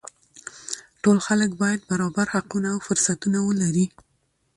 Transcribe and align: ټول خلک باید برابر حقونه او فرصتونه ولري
ټول 1.03 1.17
خلک 1.27 1.49
باید 1.61 1.81
برابر 1.91 2.27
حقونه 2.33 2.67
او 2.73 2.79
فرصتونه 2.87 3.39
ولري 3.47 3.85